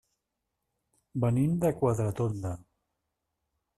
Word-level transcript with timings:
Venim 1.25 1.53
de 1.65 1.73
Quatretonda. 1.81 2.55